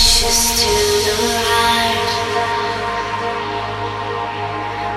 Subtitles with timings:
[0.00, 0.74] Just to
[1.06, 1.16] the
[1.50, 2.08] right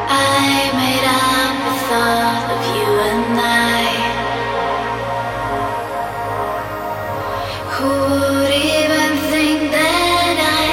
[0.08, 3.84] I made up a thought of you and I.
[7.74, 10.72] Who would even think that I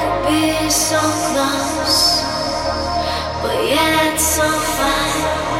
[0.00, 2.00] could be so close
[3.42, 5.55] but yet so far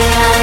[0.00, 0.39] Yeah.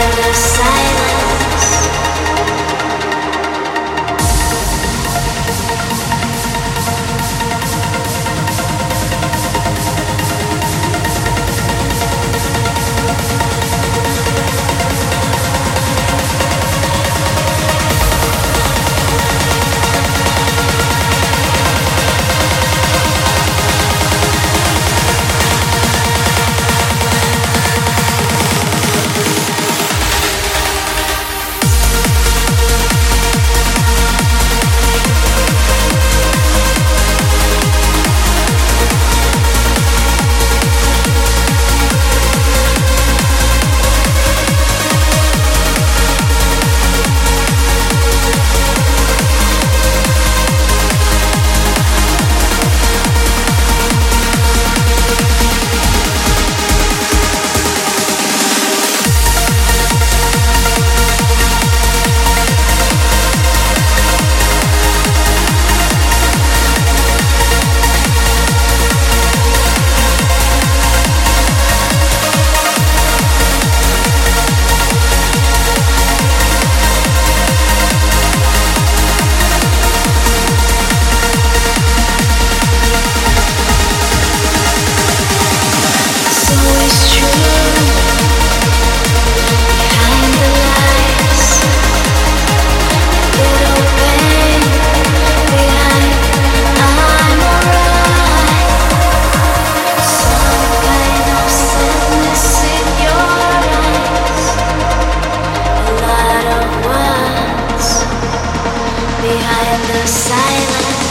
[109.87, 111.06] the silence.